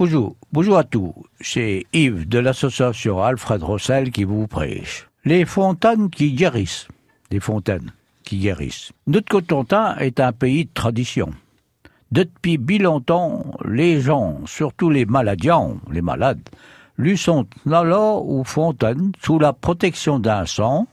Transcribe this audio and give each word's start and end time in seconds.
Bonjour, 0.00 0.34
bonjour 0.50 0.78
à 0.78 0.84
tous. 0.84 1.12
C'est 1.42 1.84
Yves 1.92 2.26
de 2.26 2.38
l'association 2.38 3.22
Alfred 3.22 3.62
Rossel 3.62 4.10
qui 4.10 4.24
vous 4.24 4.46
prêche. 4.46 5.06
Les 5.26 5.44
fontaines 5.44 6.08
qui 6.08 6.32
guérissent. 6.32 6.88
Les 7.30 7.38
fontaines 7.38 7.92
qui 8.24 8.38
guérissent. 8.38 8.92
Notre 9.06 9.28
Cotentin 9.28 9.96
est 9.98 10.18
un 10.18 10.32
pays 10.32 10.64
de 10.64 10.70
tradition. 10.72 11.34
Depuis 12.12 12.56
bien 12.56 12.78
longtemps, 12.78 13.44
les 13.68 14.00
gens, 14.00 14.38
surtout 14.46 14.88
les 14.88 15.04
maladiens, 15.04 15.76
les 15.92 16.00
malades, 16.00 16.48
lui 16.96 17.18
sont 17.18 17.46
là 17.66 17.82
aux 17.84 18.44
fontaines 18.44 19.12
sous 19.22 19.38
la 19.38 19.52
protection 19.52 20.18
d'un 20.18 20.46
sang, 20.46 20.86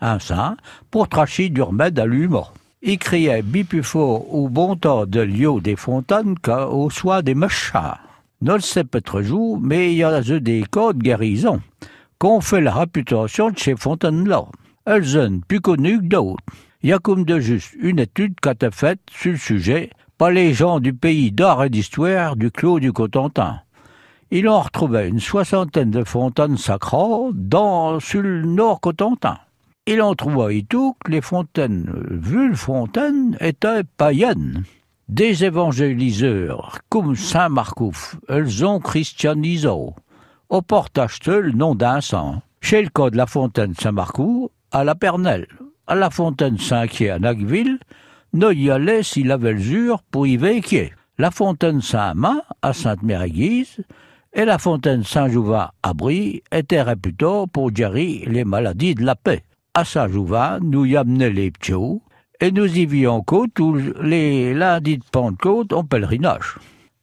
un 0.00 0.18
saint, 0.18 0.56
pour 0.90 1.10
tracher 1.10 1.50
du 1.50 1.60
remède 1.60 1.98
à 1.98 2.06
l'humour. 2.06 2.54
Il 2.80 2.98
criait 2.98 3.42
bien 3.42 3.64
plus 3.64 3.82
fort 3.82 4.34
au 4.34 4.48
bon 4.48 4.76
temps 4.76 5.04
de 5.04 5.20
lieu 5.20 5.60
des 5.60 5.76
fontaines 5.76 6.38
qu'au 6.38 6.88
soir 6.88 7.22
des 7.22 7.34
méchants. 7.34 7.98
Ne 8.42 8.52
le 8.52 8.60
sait 8.60 8.84
pas 8.84 9.00
trop 9.00 9.22
jour, 9.22 9.58
mais 9.58 9.92
il 9.92 9.96
y 9.96 10.04
a 10.04 10.20
des 10.20 10.64
cas 10.70 10.92
de 10.92 10.98
guérison 10.98 11.60
qu'on 12.18 12.42
fait 12.42 12.60
la 12.60 12.74
réputation 12.74 13.50
de 13.50 13.58
ces 13.58 13.76
fontaines-là. 13.76 14.44
Elles 14.84 15.06
sont 15.06 15.40
plus 15.48 15.60
connues 15.60 16.00
que 16.00 16.06
d'autres. 16.06 16.44
Il 16.82 16.90
y 16.90 16.92
a 16.92 16.98
comme 16.98 17.24
de 17.24 17.40
juste 17.40 17.74
une 17.80 17.98
étude 17.98 18.38
qu'a 18.40 18.52
été 18.52 18.70
faite 18.70 19.00
sur 19.10 19.32
le 19.32 19.38
sujet 19.38 19.90
par 20.18 20.30
les 20.30 20.52
gens 20.52 20.80
du 20.80 20.92
pays 20.92 21.32
d'art 21.32 21.64
et 21.64 21.70
d'histoire 21.70 22.36
du 22.36 22.50
Clos 22.50 22.78
du 22.78 22.92
Cotentin. 22.92 23.60
Ils 24.30 24.48
ont 24.48 24.60
retrouvé 24.60 25.08
une 25.08 25.20
soixantaine 25.20 25.90
de 25.90 26.04
fontaines 26.04 26.58
sacrées 26.58 27.30
dans, 27.32 28.00
sur 28.00 28.22
le 28.22 28.42
nord 28.42 28.80
Cotentin. 28.80 29.38
Ils 29.86 30.02
ont 30.02 30.14
trouvé 30.14 30.64
tout 30.68 30.94
que 31.04 31.12
les 31.12 31.20
fontaines, 31.20 31.90
Vulfontaines, 32.10 33.36
étaient 33.40 33.84
païennes. 33.96 34.64
Des 35.08 35.44
évangéliseurs, 35.44 36.80
comme 36.88 37.14
Saint 37.14 37.48
Marcouf, 37.48 38.16
elles 38.28 38.64
ont 38.64 38.80
christianisé. 38.80 39.68
Au 39.68 40.62
portage 40.62 41.20
le 41.26 41.52
nom 41.52 41.76
d'un 41.76 42.00
saint. 42.00 42.42
Chez 42.60 42.82
le 42.82 42.88
cas 42.88 43.10
de 43.10 43.16
la 43.16 43.26
fontaine 43.26 43.72
Saint-Marcouf, 43.74 44.50
à 44.72 44.82
la 44.82 44.96
Pernelle, 44.96 45.46
à 45.86 45.94
la 45.94 46.10
fontaine 46.10 46.58
Saint-Quier 46.58 47.10
à 47.10 47.18
Nagville, 47.20 47.78
ne 48.32 48.52
y 48.52 48.68
allait 48.68 49.04
s'il 49.04 49.30
avait 49.30 49.52
le 49.52 49.94
pour 50.10 50.26
y 50.26 50.36
véquier. 50.36 50.92
La 51.18 51.30
fontaine 51.30 51.80
Saint-Main 51.80 52.42
à 52.60 52.72
Sainte-Mère-Église 52.72 53.84
et 54.32 54.44
la 54.44 54.58
fontaine 54.58 55.04
Saint-Jouvin 55.04 55.70
à 55.84 55.94
Brie 55.94 56.42
étaient 56.50 56.82
réputées 56.82 57.44
pour 57.52 57.70
guérir 57.70 58.28
les 58.28 58.44
maladies 58.44 58.96
de 58.96 59.04
la 59.04 59.14
paix. 59.14 59.44
À 59.72 59.84
Saint-Jouvin, 59.84 60.58
nous 60.60 60.84
y 60.84 60.96
amenons 60.96 61.32
les 61.32 61.52
ptios 61.52 62.02
et 62.40 62.52
nous 62.52 62.78
y 62.78 62.86
vions 62.86 63.22
côte 63.22 63.50
tous 63.54 63.80
les 64.02 64.54
lundis 64.54 64.98
de 64.98 65.04
Pentecôte 65.10 65.72
en 65.72 65.84
pèlerinage. 65.84 66.56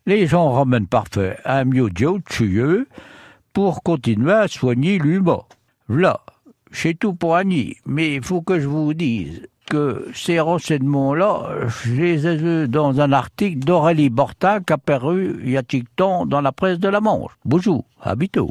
Les 0.06 0.28
gens 0.28 0.52
ramènent 0.52 0.88
parfait 0.88 1.38
un 1.45 1.64
miodio 1.66 2.20
tuyeux 2.30 2.88
pour 3.54 3.84
continuer 3.84 4.34
à 4.34 4.48
soigner 4.48 5.00
l'humain. 5.00 5.42
Voilà, 5.88 6.22
c'est 6.72 6.98
tout 6.98 7.14
pour 7.14 7.36
Annie, 7.36 7.78
mais 7.86 8.16
il 8.16 8.23
faut 8.23 8.42
que 8.42 8.59
je 8.59 8.67
vous 8.67 8.94
dise 8.94 9.48
que 9.70 10.08
ces 10.14 10.39
renseignements-là, 10.39 11.67
je 11.67 11.94
les 11.94 12.28
ai 12.28 12.36
vus 12.36 12.67
dans 12.67 13.00
un 13.00 13.11
article 13.14 13.59
d'Aurélie 13.59 14.09
Bortac 14.09 14.70
apparu 14.72 15.39
il 15.44 15.52
y 15.52 15.58
a 15.58 15.64
temps 15.95 16.26
dans 16.26 16.42
la 16.42 16.52
presse 16.52 16.80
de 16.80 16.89
la 16.89 17.00
Manche. 17.00 17.31
Bonjour, 17.45 17.86
à 18.02 18.16
bientôt. 18.16 18.42